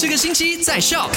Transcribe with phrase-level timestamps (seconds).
[0.00, 1.10] 这个星期在笑。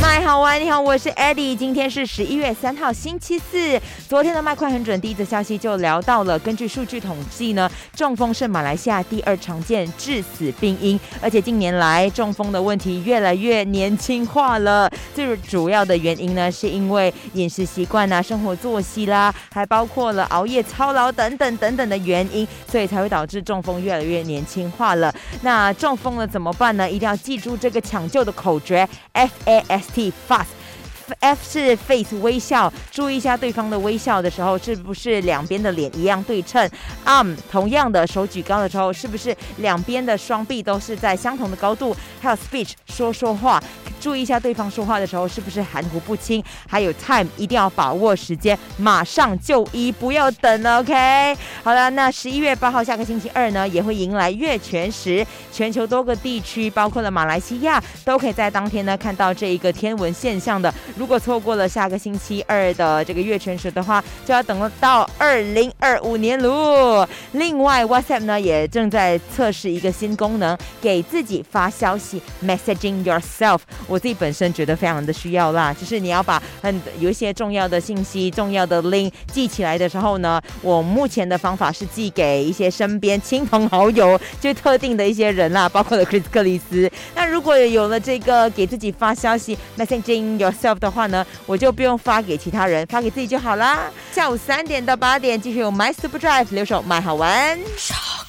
[0.00, 1.56] 麦好玩，你好，我是 Eddie。
[1.56, 3.78] 今天是十一月三号，星期四。
[4.08, 6.38] 昨天的麦快很准，第一则消息就聊到了。
[6.38, 14.88] 根据数据统计呢，中风是马来西亚第二常见致死病因，而且近年来中风的问题越来越年轻化了。
[15.14, 25.12] 最主要的原因呢，是因为饮食习惯啊、生活作息啦，还包括了熬夜、操劳等等等等的原因，所以才会导致中风越来越年轻化了。
[25.42, 26.88] 那中风了怎么办呢？
[26.88, 29.88] 一定要记住这个抢救的口诀：F A S。
[29.94, 36.70] T fast，F 是 face 微笑，注意一下对方的微笑的时候是不是两边的脸一样对称。
[37.04, 41.96] Arm 同样的手举高的时候是不是两边的双臂都是在相同的高度？
[42.20, 43.62] 还有 speech 说说话。
[44.00, 51.36] 注意一下对方说话的时候是不是含糊不清，还有 time 一定要把握时间，马上就医，不要等，OK？
[51.62, 60.72] 好了，那十一月八号下个星期二呢，也会迎来月全食，全球多个地区，包括了马来西亚，都可以在当天呢看到这一个天文现象的。
[60.96, 67.06] 如果错过了下个星期二的这个月全食的话，就要等到二零二五年喽。
[67.32, 73.60] 另外，WhatsApp 呢也正在测试一个新功能，给自己发消息，messaging yourself。
[73.88, 86.90] 我自己本身觉得非常的需要啦，就是你要把很有一些重要的信息、重要的 link 记起来的时候呢，我目前的方法是寄给一些身边亲朋好友，就特定的一些人啦，包括了 Chris 克里斯。
[87.14, 93.90] 那如果有了这个给自己发消息 messaging yourself 的话呢，我就不用发给其他人，发给自己就好啦。
[94.12, 97.58] 下午三点到八点，继续有 My Super Drive 留守买好玩。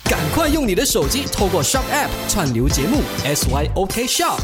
[0.06, 4.40] 赶快用你的手机透过 Shop App 串流节目 SYOK Shop。